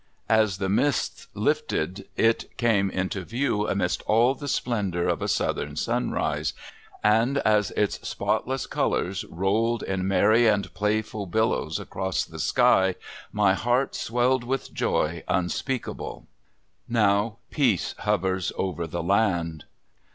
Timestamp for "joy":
14.73-15.23